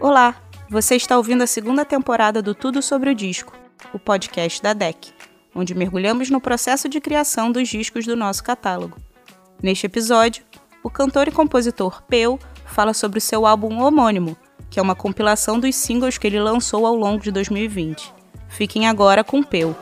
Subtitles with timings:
[0.00, 0.36] Olá,
[0.70, 3.52] você está ouvindo a segunda temporada do Tudo sobre o Disco,
[3.92, 5.12] o podcast da DEC,
[5.52, 8.96] onde mergulhamos no processo de criação dos discos do nosso catálogo.
[9.60, 10.44] Neste episódio,
[10.84, 14.36] o cantor e compositor Peu fala sobre o seu álbum homônimo,
[14.70, 18.14] que é uma compilação dos singles que ele lançou ao longo de 2020.
[18.48, 19.74] Fiquem agora com Peu.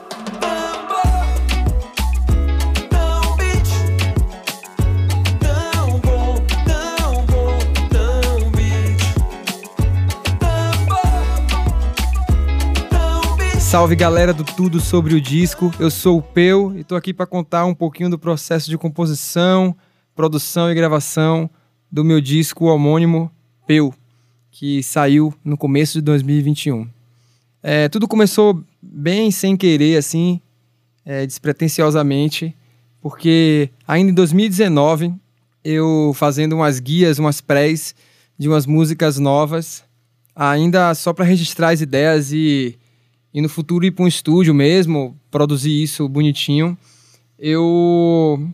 [13.67, 17.25] Salve galera do Tudo Sobre o Disco, eu sou o Peu e tô aqui para
[17.27, 19.75] contar um pouquinho do processo de composição,
[20.15, 21.49] produção e gravação
[21.91, 23.29] do meu disco homônimo
[23.67, 23.93] Peu,
[24.49, 26.87] que saiu no começo de 2021.
[27.61, 30.39] É, tudo começou bem sem querer, assim,
[31.05, 32.55] é, despretensiosamente,
[33.01, 35.13] porque ainda em 2019,
[35.61, 37.93] eu fazendo umas guias, umas prés
[38.39, 39.83] de umas músicas novas,
[40.33, 42.79] ainda só para registrar as ideias e
[43.37, 46.75] e no futuro ir para um estúdio mesmo, produzir isso bonitinho,
[47.37, 48.49] eu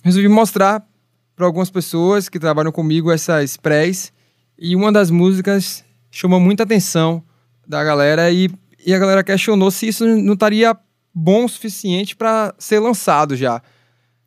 [0.00, 0.86] resolvi mostrar
[1.34, 4.12] para algumas pessoas que trabalham comigo essas prés
[4.56, 7.20] e uma das músicas chamou muita atenção
[7.66, 8.48] da galera e,
[8.86, 10.72] e a galera questionou se isso não estaria
[11.12, 13.60] bom o suficiente para ser lançado já.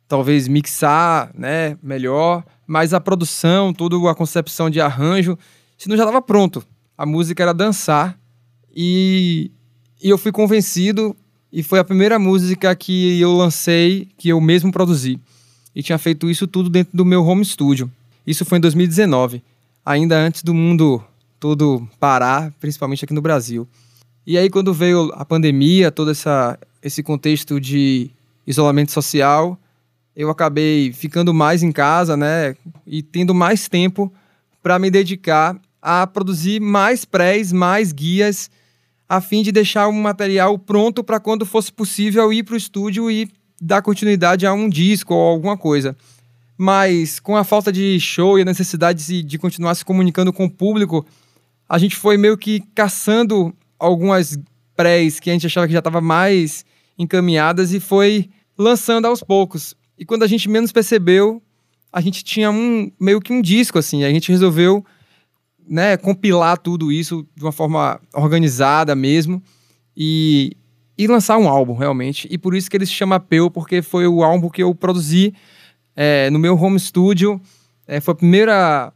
[0.06, 5.38] Talvez mixar, né, melhor, mas a produção, toda a concepção de arranjo,
[5.78, 6.62] se não já estava pronto.
[6.98, 8.20] A música era dançar
[8.76, 9.50] e
[10.02, 11.16] e eu fui convencido
[11.52, 15.20] e foi a primeira música que eu lancei, que eu mesmo produzi.
[15.74, 17.90] E tinha feito isso tudo dentro do meu home studio.
[18.26, 19.42] Isso foi em 2019,
[19.86, 21.02] ainda antes do mundo
[21.38, 23.66] todo parar, principalmente aqui no Brasil.
[24.26, 28.10] E aí quando veio a pandemia, todo essa, esse contexto de
[28.46, 29.58] isolamento social,
[30.16, 32.56] eu acabei ficando mais em casa, né,
[32.86, 34.12] e tendo mais tempo
[34.62, 38.50] para me dedicar a produzir mais prés, mais guias
[39.12, 43.10] a fim de deixar um material pronto para quando fosse possível ir para o estúdio
[43.10, 43.30] e
[43.60, 45.94] dar continuidade a um disco ou alguma coisa.
[46.56, 50.46] Mas com a falta de show e a necessidade de, de continuar se comunicando com
[50.46, 51.04] o público,
[51.68, 54.38] a gente foi meio que caçando algumas
[54.74, 56.64] prés que a gente achava que já estava mais
[56.98, 59.76] encaminhadas e foi lançando aos poucos.
[59.98, 61.42] E quando a gente menos percebeu,
[61.92, 64.82] a gente tinha um meio que um disco assim, a gente resolveu
[65.68, 69.42] né, compilar tudo isso de uma forma organizada mesmo
[69.96, 70.56] e,
[70.96, 72.28] e lançar um álbum realmente.
[72.30, 75.34] E por isso que ele se chama Peu, porque foi o álbum que eu produzi
[75.94, 77.40] é, no meu home studio.
[77.86, 78.92] É, foi a primeira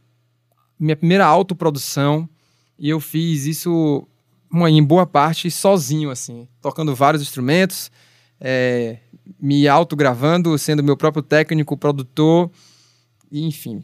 [0.79, 2.29] minha primeira autoprodução
[2.77, 4.07] e eu fiz isso
[4.51, 7.91] uma, em boa parte sozinho, assim, tocando vários instrumentos,
[8.39, 8.99] é,
[9.39, 12.51] me autogravando, sendo meu próprio técnico, produtor,
[13.31, 13.83] enfim,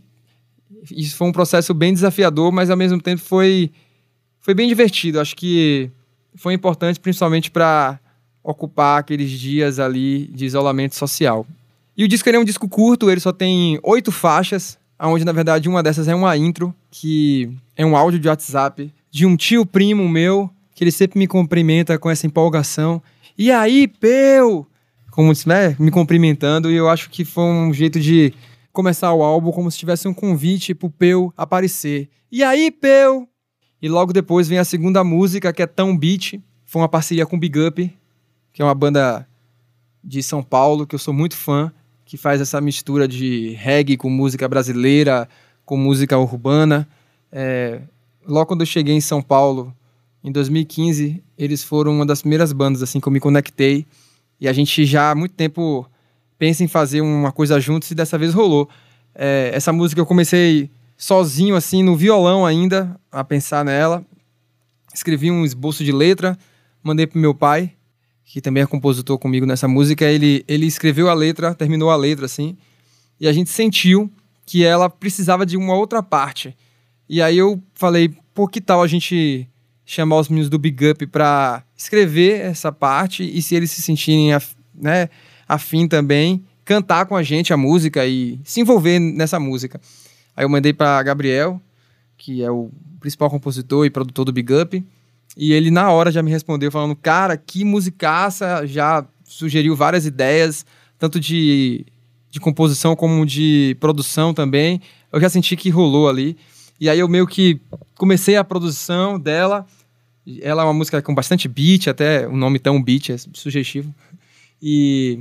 [0.92, 3.72] isso foi um processo bem desafiador, mas ao mesmo tempo foi,
[4.40, 5.20] foi bem divertido.
[5.20, 5.90] Acho que
[6.36, 8.00] foi importante principalmente para
[8.44, 11.46] ocupar aqueles dias ali de isolamento social.
[11.96, 15.70] E o disco é um disco curto, ele só tem oito faixas, onde na verdade
[15.70, 20.10] uma dessas é uma intro, que é um áudio de WhatsApp de um tio primo
[20.10, 23.02] meu, que ele sempre me cumprimenta com essa empolgação.
[23.38, 24.66] E aí, Peu!
[25.12, 28.34] Como né, me cumprimentando, e eu acho que foi um jeito de
[28.74, 32.10] começar o álbum como se tivesse um convite pro Peu aparecer.
[32.32, 33.28] E aí, Peu?
[33.80, 36.42] E logo depois vem a segunda música, que é Tão Beat.
[36.66, 37.94] Foi uma parceria com Big Up,
[38.52, 39.28] que é uma banda
[40.04, 41.72] de São Paulo, que eu sou muito fã,
[42.04, 45.30] que faz essa mistura de reggae com música brasileira,
[45.64, 46.88] com música urbana.
[47.32, 47.80] É,
[48.26, 49.74] logo quando eu cheguei em São Paulo,
[50.24, 53.86] em 2015, eles foram uma das primeiras bandas assim que eu me conectei.
[54.42, 55.88] E a gente já há muito tempo
[56.38, 58.70] pensa em fazer uma coisa juntos e dessa vez rolou.
[59.16, 64.06] É, essa música eu comecei sozinho, assim, no violão ainda, a pensar nela.
[64.94, 66.38] Escrevi um esboço de letra,
[66.82, 67.74] mandei pro meu pai,
[68.26, 70.06] que também é compositor comigo nessa música.
[70.06, 72.58] Ele, ele escreveu a letra, terminou a letra, assim,
[73.20, 74.12] e a gente sentiu
[74.46, 76.56] que ela precisava de uma outra parte.
[77.08, 79.48] E aí eu falei, por que tal a gente
[79.86, 84.30] chamar os meninos do Big Up para escrever essa parte e se eles se sentirem,
[84.74, 85.10] né,
[85.48, 89.80] afim também, cantar com a gente a música e se envolver nessa música.
[90.36, 91.62] Aí eu mandei para Gabriel,
[92.18, 94.84] que é o principal compositor e produtor do Big Up,
[95.36, 100.66] e ele na hora já me respondeu falando: "Cara, que musicaça!", já sugeriu várias ideias,
[100.98, 101.86] tanto de,
[102.30, 104.80] de composição como de produção também.
[105.12, 106.38] Eu já senti que rolou ali.
[106.80, 107.60] E aí eu meio que
[107.96, 109.66] comecei a produção dela.
[110.42, 113.94] Ela é uma música com bastante beat, até o nome tão beat é sugestivo.
[114.66, 115.20] E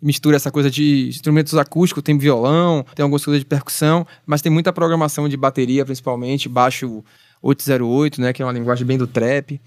[0.00, 4.50] mistura essa coisa de instrumentos acústicos, tem violão, tem algumas coisas de percussão, mas tem
[4.50, 7.04] muita programação de bateria, principalmente, baixo
[7.42, 8.32] 808, né?
[8.32, 9.60] Que é uma linguagem bem do trap.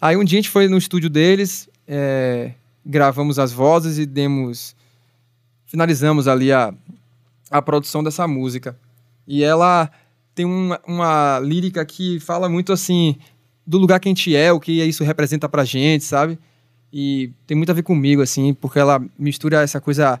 [0.00, 2.52] Aí um dia a gente foi no estúdio deles, é,
[2.84, 4.76] gravamos as vozes e demos.
[5.66, 6.72] Finalizamos ali a,
[7.50, 8.78] a produção dessa música.
[9.26, 9.90] E ela
[10.36, 13.16] tem uma, uma lírica que fala muito assim
[13.66, 16.38] do lugar que a gente é, o que isso representa pra gente, sabe?
[16.92, 20.20] E tem muito a ver comigo, assim, porque ela mistura essa coisa.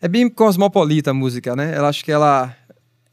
[0.00, 1.74] É bem cosmopolita a música, né?
[1.74, 2.54] Ela acho que ela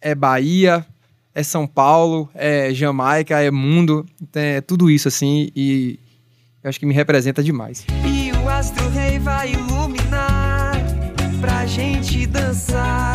[0.01, 0.85] é Bahia,
[1.33, 5.99] é São Paulo, é Jamaica, é mundo, então é tudo isso, assim, e
[6.63, 7.85] acho que me representa demais.
[8.05, 10.75] E o astro rei vai iluminar
[11.41, 13.14] pra gente dançar,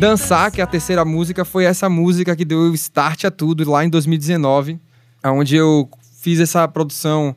[0.00, 3.84] Dançar, que é a terceira música, foi essa música que deu start a tudo lá
[3.84, 4.80] em 2019,
[5.22, 5.90] onde eu
[6.22, 7.36] fiz essa produção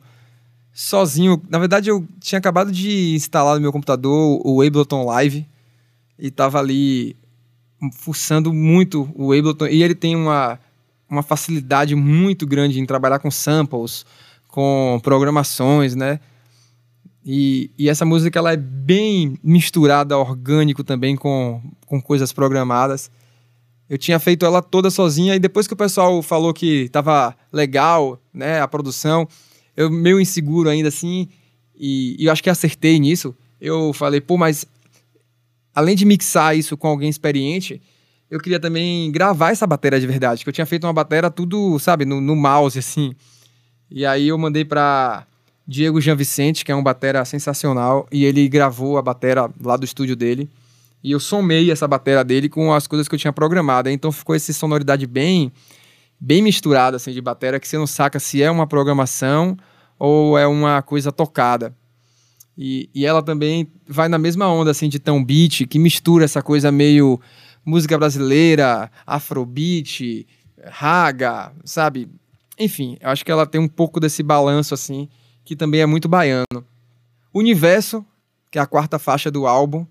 [0.72, 1.42] sozinho.
[1.50, 5.46] Na verdade, eu tinha acabado de instalar no meu computador o Ableton Live
[6.18, 7.14] e tava ali
[7.92, 9.66] fuçando muito o Ableton.
[9.66, 10.58] E ele tem uma,
[11.06, 14.06] uma facilidade muito grande em trabalhar com samples,
[14.48, 16.18] com programações, né?
[17.24, 23.10] E, e essa música ela é bem misturada, orgânico também com, com coisas programadas.
[23.88, 28.20] Eu tinha feito ela toda sozinha e depois que o pessoal falou que tava legal,
[28.32, 29.26] né, a produção,
[29.76, 31.28] eu meio inseguro ainda assim,
[31.74, 33.34] e, e eu acho que acertei nisso.
[33.60, 34.66] Eu falei, pô, mas
[35.74, 37.80] além de mixar isso com alguém experiente,
[38.30, 41.78] eu queria também gravar essa bateria de verdade, que eu tinha feito uma bateria tudo,
[41.78, 43.14] sabe, no, no mouse, assim.
[43.90, 45.26] E aí eu mandei para
[45.66, 49.84] Diego Jean Vicente, que é um batera sensacional, e ele gravou a bateria lá do
[49.84, 50.48] estúdio dele.
[51.02, 53.90] E eu somei essa bateria dele com as coisas que eu tinha programado.
[53.90, 55.52] Então ficou essa sonoridade bem
[56.18, 59.56] bem misturada assim de bateria que você não saca se é uma programação
[59.98, 61.74] ou é uma coisa tocada.
[62.56, 66.40] E, e ela também vai na mesma onda assim de tão beat, que mistura essa
[66.40, 67.20] coisa meio
[67.64, 70.26] música brasileira, afrobeat,
[70.64, 72.08] raga, sabe?
[72.58, 75.08] Enfim, eu acho que ela tem um pouco desse balanço assim,
[75.44, 76.64] que também é muito baiano.
[77.32, 78.04] Universo,
[78.50, 79.86] que é a quarta faixa do álbum,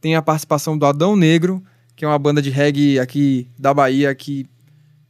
[0.00, 1.62] tem a participação do Adão Negro,
[1.94, 4.48] que é uma banda de reggae aqui da Bahia que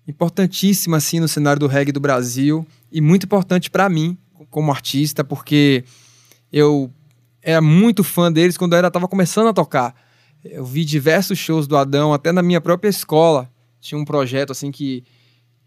[0.07, 4.17] importantíssima assim no cenário do reggae do Brasil e muito importante para mim
[4.51, 5.85] como artista, porque
[6.53, 6.91] eu
[7.43, 9.95] era muito fã deles quando eu era tava começando a tocar.
[10.45, 13.51] Eu vi diversos shows do Adão, até na minha própria escola.
[13.81, 15.05] Tinha um projeto assim que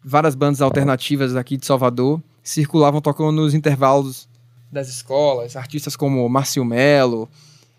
[0.04, 4.28] várias bandas alternativas aqui de Salvador circulavam tocando nos intervalos
[4.72, 7.30] das escolas, artistas como Márcio Melo,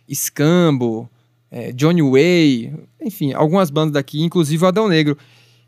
[0.09, 1.09] Escambo,
[1.51, 5.17] é, Johnny Way, enfim, algumas bandas daqui, inclusive o Adão Negro.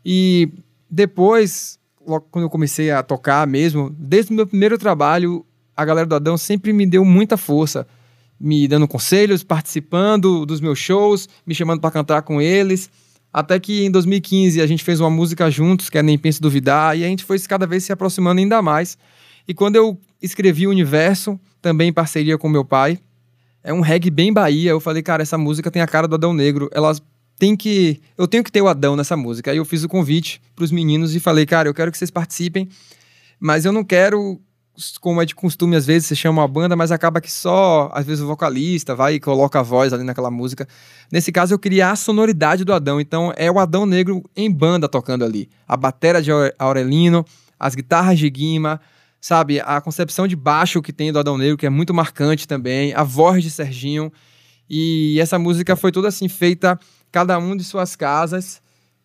[0.05, 0.49] E
[0.89, 5.45] depois, logo quando eu comecei a tocar mesmo, desde o meu primeiro trabalho,
[5.75, 7.87] a galera do Adão sempre me deu muita força,
[8.39, 12.89] me dando conselhos, participando dos meus shows, me chamando para cantar com eles.
[13.33, 16.95] Até que em 2015 a gente fez uma música juntos, que é Nem Pense Duvidar,
[16.95, 18.97] e a gente foi cada vez se aproximando ainda mais.
[19.47, 22.99] E quando eu escrevi o Universo, também em parceria com meu pai,
[23.63, 26.33] é um reggae bem Bahia, eu falei, cara, essa música tem a cara do Adão
[26.33, 26.69] Negro.
[26.71, 27.01] Elas
[27.39, 27.99] tem que.
[28.17, 29.51] Eu tenho que ter o Adão nessa música.
[29.51, 32.11] Aí eu fiz o convite para os meninos e falei, cara, eu quero que vocês
[32.11, 32.69] participem,
[33.39, 34.39] mas eu não quero,
[34.99, 38.05] como é de costume, às vezes você chama uma banda, mas acaba que só, às
[38.05, 40.67] vezes, o vocalista vai e coloca a voz ali naquela música.
[41.11, 42.99] Nesse caso, eu queria a sonoridade do Adão.
[42.99, 45.49] Então, é o Adão Negro em banda tocando ali.
[45.67, 47.23] A bateria de Aurelino,
[47.59, 48.81] as guitarras de Guima,
[49.21, 49.59] sabe?
[49.59, 53.03] A concepção de baixo que tem do Adão Negro, que é muito marcante também, a
[53.03, 54.11] voz de Serginho.
[54.67, 56.79] E essa música foi toda assim feita
[57.11, 58.61] cada um de suas casas.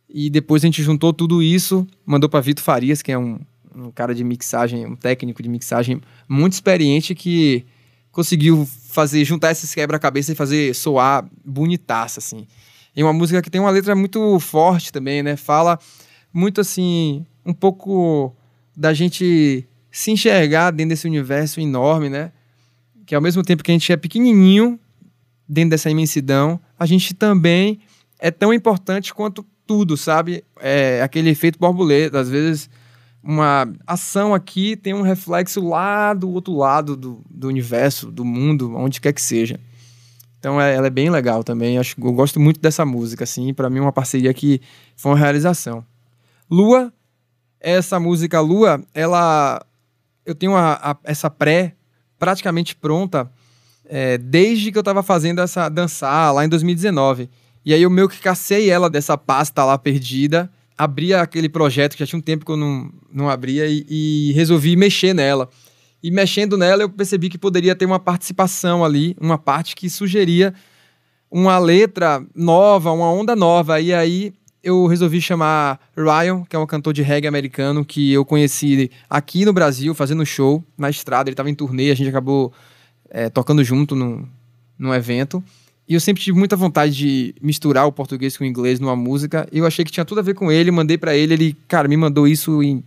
[0.09, 3.39] E depois a gente juntou tudo isso, mandou para Vitor Farias, que é um,
[3.79, 7.65] um cara de mixagem, um técnico de mixagem muito experiente que
[8.11, 12.47] conseguiu fazer, juntar esses quebra-cabeça e fazer soar bonitaça, assim.
[12.97, 15.37] E uma música que tem uma letra muito forte também, né?
[15.37, 15.79] Fala
[16.33, 18.35] muito assim, um pouco
[18.77, 22.33] da gente se enxergar dentro desse universo enorme, né?
[23.07, 24.79] Que ao mesmo tempo que a gente é pequenininho
[25.49, 27.81] dentro dessa imensidão, a gente também
[28.19, 30.45] é tão importante quanto tudo, sabe?
[30.61, 32.19] É aquele efeito borboleta.
[32.19, 32.69] Às vezes,
[33.29, 38.75] uma ação aqui tem um reflexo lá do outro lado do, do universo, do mundo,
[38.75, 39.61] onde quer que seja.
[40.39, 41.77] Então, é, ela é bem legal também.
[41.77, 43.53] Acho, eu gosto muito dessa música, assim.
[43.53, 44.63] Para mim, é uma parceria que
[44.97, 45.85] foi uma realização.
[46.51, 46.91] Lua,
[47.61, 49.61] essa música Lua, ela.
[50.25, 51.75] Eu tenho a, a, essa pré
[52.19, 53.31] praticamente pronta
[53.85, 57.29] é, desde que eu estava fazendo essa dançar lá em 2019.
[57.63, 61.99] E aí eu meio que cacei ela dessa pasta lá perdida, abri aquele projeto que
[61.99, 65.51] já tinha um tempo que eu não, não abria e, e resolvi mexer nela.
[66.01, 70.55] E mexendo nela, eu percebi que poderia ter uma participação ali, uma parte que sugeria
[71.31, 73.81] uma letra nova, uma onda nova.
[73.81, 74.33] E aí
[74.63, 79.45] eu resolvi chamar Ryan, que é um cantor de reggae americano que eu conheci aqui
[79.45, 81.29] no Brasil, fazendo show na estrada.
[81.29, 82.53] Ele estava em turnê, a gente acabou
[83.11, 84.27] é, tocando junto num,
[84.79, 85.43] num evento.
[85.89, 89.49] E eu sempre tive muita vontade de misturar o português com o inglês numa música.
[89.51, 91.35] E eu achei que tinha tudo a ver com ele, mandei para ele.
[91.35, 92.85] Ele, cara, me mandou isso em.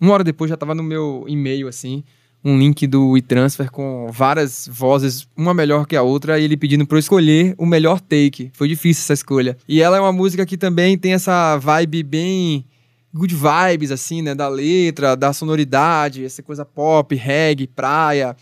[0.00, 2.02] Uma hora depois já tava no meu e-mail, assim
[2.44, 6.86] um link do WeTransfer com várias vozes, uma melhor que a outra, e ele pedindo
[6.86, 8.50] para eu escolher o melhor take.
[8.54, 9.56] Foi difícil essa escolha.
[9.68, 12.64] E ela é uma música que também tem essa vibe bem
[13.12, 14.34] good vibes, assim, né?
[14.34, 18.36] Da letra, da sonoridade, essa coisa pop, reggae, praia,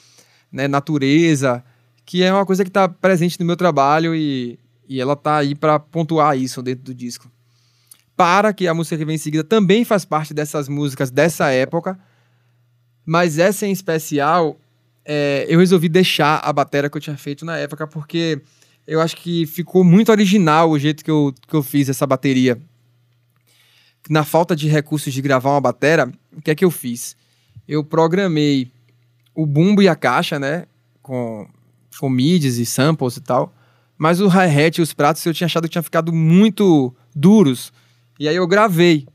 [0.53, 0.69] né?
[0.69, 1.65] Natureza,
[2.07, 4.57] que é uma coisa que está presente no meu trabalho e,
[4.89, 7.29] e ela tá aí para pontuar isso dentro do disco.
[8.17, 11.99] Para que a música que vem em seguida também faz parte dessas músicas dessa época,
[13.05, 14.57] mas essa em especial,
[15.05, 18.41] é, eu resolvi deixar a bateria que eu tinha feito na época, porque
[18.87, 22.57] eu acho que ficou muito original o jeito que eu, que eu fiz essa bateria.
[24.09, 27.17] Na falta de recursos de gravar uma bateria, o que é que eu fiz?
[27.67, 28.71] Eu programei
[29.35, 30.67] o bumbo e a caixa, né?
[31.03, 31.49] Com,
[31.99, 33.55] com midis e samples e tal.
[33.99, 37.73] Mas o hi-hat e os pratos eu tinha achado que tinha ficado muito duros.
[38.19, 39.07] E aí eu gravei,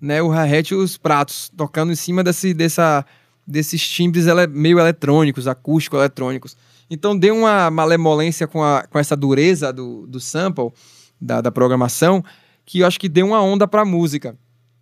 [0.00, 0.22] né?
[0.22, 3.04] O hi-hat e os pratos, tocando em cima desse, dessa
[3.46, 6.56] desses timbres ele, meio eletrônicos, acústico-eletrônicos.
[6.88, 10.70] Então deu uma malemolência com, a, com essa dureza do, do sample,
[11.20, 12.24] da, da programação,
[12.64, 14.36] que eu acho que deu uma onda para a música.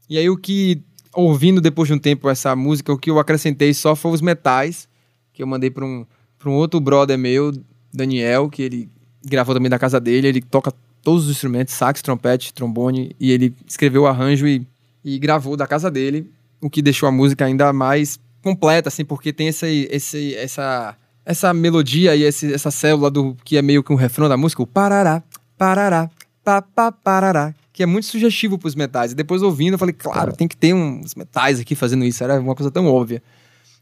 [0.08, 0.82] E aí o que,
[1.14, 4.88] ouvindo depois de um tempo essa música, o que eu acrescentei só foi os metais,
[5.32, 6.06] que eu mandei para um,
[6.48, 7.52] um outro brother meu,
[7.92, 8.88] Daniel, que ele
[9.24, 13.54] gravou também da casa dele, ele toca todos os instrumentos, sax, trompete, trombone, e ele
[13.66, 14.66] escreveu o arranjo e,
[15.04, 16.30] e gravou da casa dele,
[16.60, 21.52] o que deixou a música ainda mais completa, assim, porque tem esse, esse, essa, essa
[21.52, 24.66] melodia e esse, essa célula do que é meio que um refrão da música, o
[24.66, 25.22] parará,
[25.56, 26.10] parará,
[26.44, 29.12] pa, parará, que é muito sugestivo para os metais.
[29.12, 32.40] E depois ouvindo, eu falei, claro, tem que ter uns metais aqui fazendo isso, era
[32.40, 33.22] uma coisa tão óbvia.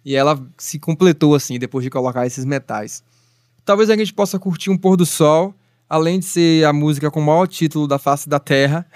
[0.09, 3.05] E ela se completou assim, depois de colocar esses metais.
[3.63, 5.55] Talvez a gente possa curtir um pôr do sol,
[5.87, 8.87] além de ser a música com o maior título da face da Terra,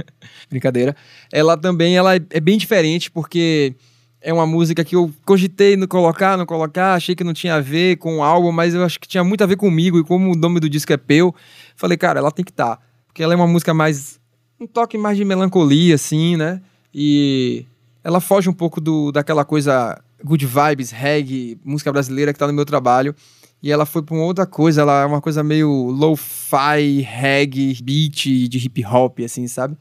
[0.48, 0.96] brincadeira,
[1.30, 3.74] ela também ela é bem diferente porque
[4.18, 7.60] é uma música que eu cogitei no colocar, não colocar, achei que não tinha a
[7.60, 10.32] ver com o álbum, mas eu acho que tinha muito a ver comigo e como
[10.32, 11.34] o nome do disco é Peu,
[11.76, 14.18] falei, cara, ela tem que estar, tá, porque ela é uma música mais
[14.58, 16.62] um toque mais de melancolia assim, né?
[16.94, 17.66] E
[18.02, 22.52] ela foge um pouco do daquela coisa good vibes, reggae, música brasileira que tá no
[22.52, 23.14] meu trabalho.
[23.62, 28.48] E ela foi para uma outra coisa, ela é uma coisa meio lo-fi, reggae, beat
[28.48, 29.76] de hip hop assim, sabe?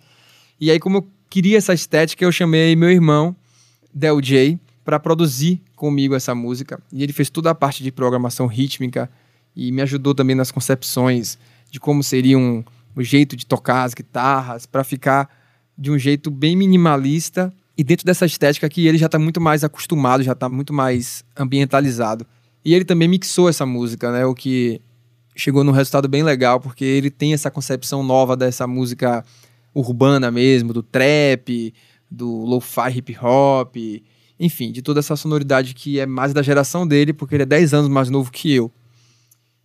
[0.60, 3.36] E aí como eu queria essa estética, eu chamei meu irmão
[3.93, 6.81] Del J para produzir comigo essa música.
[6.91, 9.10] E ele fez toda a parte de programação rítmica
[9.55, 11.38] e me ajudou também nas concepções
[11.71, 12.63] de como seria um,
[12.95, 15.29] o jeito de tocar as guitarras para ficar
[15.77, 19.63] de um jeito bem minimalista e dentro dessa estética que ele já está muito mais
[19.63, 22.27] acostumado, já está muito mais ambientalizado.
[22.63, 24.23] E ele também mixou essa música, né?
[24.23, 24.79] O que
[25.35, 29.25] chegou num resultado bem legal, porque ele tem essa concepção nova dessa música
[29.73, 31.73] urbana mesmo, do trap,
[32.07, 33.75] do lo-fi hip hop,
[34.39, 37.73] enfim, de toda essa sonoridade que é mais da geração dele, porque ele é 10
[37.73, 38.71] anos mais novo que eu.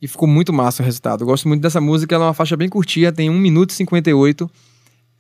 [0.00, 1.20] E ficou muito massa o resultado.
[1.20, 3.74] Eu gosto muito dessa música, ela é uma faixa bem curtinha, tem 1 minuto e
[3.74, 4.50] 58,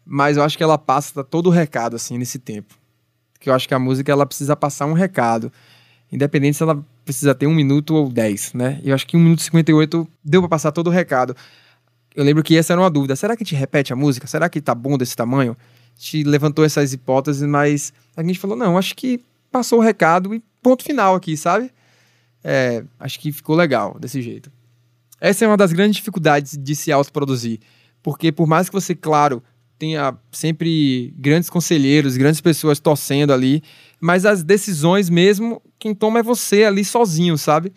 [0.02, 2.85] mas eu acho que ela passa todo o recado, assim, nesse tempo.
[3.46, 5.52] Porque eu acho que a música, ela precisa passar um recado,
[6.10, 8.80] independente se ela precisa ter um minuto ou 10, né?
[8.82, 11.36] Eu acho que 1 minuto e 58 deu para passar todo o recado.
[12.16, 13.14] Eu lembro que essa era uma dúvida.
[13.14, 14.26] Será que gente repete a música?
[14.26, 15.56] Será que tá bom desse tamanho?
[15.96, 19.20] gente levantou essas hipóteses, mas a gente falou, não, acho que
[19.52, 21.70] passou o recado e ponto final aqui, sabe?
[22.42, 24.50] É, acho que ficou legal desse jeito.
[25.20, 27.60] Essa é uma das grandes dificuldades de se autoproduzir,
[28.02, 29.40] porque por mais que você, claro,
[29.78, 33.62] tenha sempre grandes conselheiros, grandes pessoas torcendo ali,
[34.00, 37.72] mas as decisões mesmo, quem toma é você ali sozinho, sabe?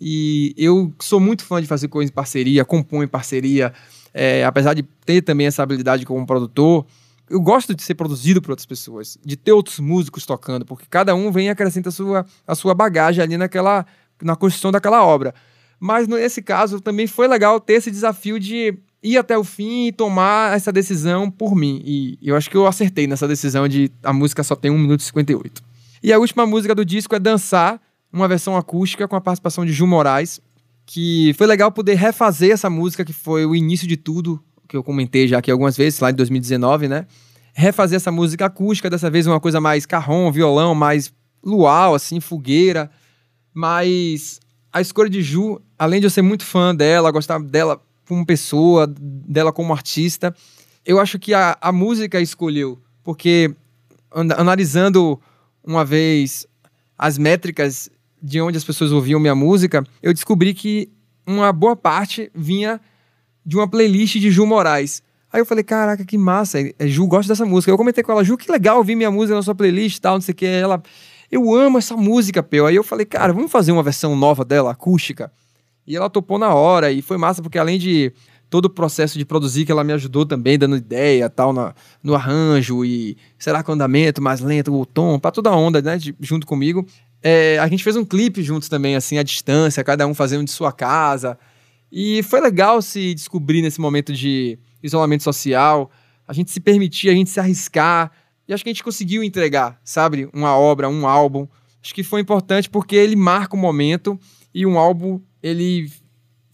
[0.00, 3.72] E eu sou muito fã de fazer coisas em parceria, compor em parceria,
[4.12, 6.86] é, apesar de ter também essa habilidade como produtor,
[7.28, 11.14] eu gosto de ser produzido por outras pessoas, de ter outros músicos tocando, porque cada
[11.14, 13.84] um vem e acrescenta a sua, a sua bagagem ali naquela,
[14.22, 15.34] na construção daquela obra.
[15.78, 19.92] Mas nesse caso também foi legal ter esse desafio de ir até o fim e
[19.92, 21.80] tomar essa decisão por mim.
[21.84, 25.00] E eu acho que eu acertei nessa decisão de a música só tem 1 minuto
[25.00, 25.62] e 58.
[26.02, 27.80] E a última música do disco é Dançar,
[28.12, 30.40] uma versão acústica com a participação de Ju Moraes,
[30.86, 34.82] que foi legal poder refazer essa música, que foi o início de tudo, que eu
[34.82, 37.06] comentei já aqui algumas vezes, lá em 2019, né?
[37.52, 41.12] Refazer essa música acústica, dessa vez uma coisa mais carrom, violão, mais
[41.44, 42.90] luau, assim, fogueira.
[43.52, 44.38] Mas
[44.76, 48.86] a escolha de Ju, além de eu ser muito fã dela, gostar dela como pessoa,
[48.86, 50.36] dela como artista,
[50.84, 52.78] eu acho que a, a música escolheu.
[53.02, 53.54] Porque
[54.12, 55.18] analisando
[55.64, 56.46] uma vez
[56.98, 57.88] as métricas
[58.22, 60.90] de onde as pessoas ouviam minha música, eu descobri que
[61.26, 62.78] uma boa parte vinha
[63.46, 65.02] de uma playlist de Ju Moraes.
[65.32, 67.72] Aí eu falei, caraca, que massa, é, Ju gosta dessa música.
[67.72, 70.16] Eu comentei com ela, Ju, que legal ouvir minha música na sua playlist e tal,
[70.16, 70.44] não sei o que.
[70.44, 70.82] Ela,
[71.30, 72.66] eu amo essa música, Peu.
[72.66, 75.32] Aí eu falei, cara, vamos fazer uma versão nova dela, acústica.
[75.86, 78.12] E ela topou na hora, e foi massa, porque além de
[78.48, 82.14] todo o processo de produzir, que ela me ajudou também, dando ideia tal, na, no
[82.14, 85.98] arranjo, e será que o andamento mais lento, o tom, pra toda a onda, né,
[85.98, 86.86] de, junto comigo.
[87.22, 90.50] É, a gente fez um clipe juntos também, assim, à distância, cada um fazendo de
[90.50, 91.38] sua casa.
[91.90, 95.90] E foi legal se descobrir nesse momento de isolamento social,
[96.26, 98.10] a gente se permitir, a gente se arriscar.
[98.48, 100.28] E acho que a gente conseguiu entregar, sabe?
[100.32, 101.46] Uma obra, um álbum.
[101.82, 104.18] Acho que foi importante porque ele marca o um momento
[104.54, 105.90] e um álbum, ele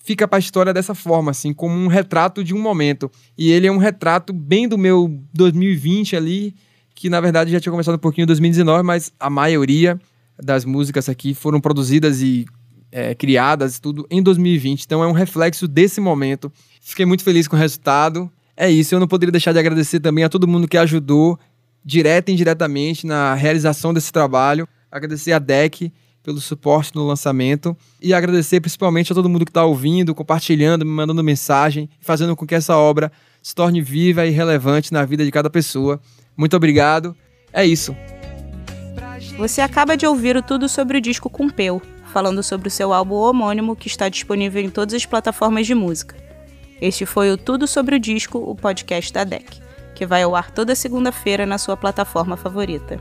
[0.03, 3.11] fica para a história dessa forma, assim, como um retrato de um momento.
[3.39, 6.55] E ele é um retrato bem do meu 2020 ali,
[6.95, 9.99] que na verdade já tinha começado um pouquinho em 2019, mas a maioria
[10.43, 12.47] das músicas aqui foram produzidas e
[12.91, 14.85] é, criadas, tudo em 2020.
[14.85, 16.53] Então é um reflexo desse momento.
[16.81, 18.31] Fiquei muito feliz com o resultado.
[18.57, 21.39] É isso, eu não poderia deixar de agradecer também a todo mundo que ajudou,
[21.85, 24.69] direta e indiretamente, na realização desse trabalho.
[24.91, 29.65] Agradecer a DEC pelo suporte no lançamento e agradecer principalmente a todo mundo que está
[29.65, 33.11] ouvindo, compartilhando, me mandando mensagem, fazendo com que essa obra
[33.43, 36.01] se torne viva e relevante na vida de cada pessoa.
[36.37, 37.17] Muito obrigado.
[37.53, 37.97] É isso.
[39.37, 41.81] Você acaba de ouvir o Tudo sobre o Disco com Peu
[42.13, 46.15] falando sobre o seu álbum homônimo que está disponível em todas as plataformas de música.
[46.81, 49.62] Este foi o Tudo sobre o Disco, o podcast da DEC,
[49.95, 52.99] que vai ao ar toda segunda-feira na sua plataforma favorita.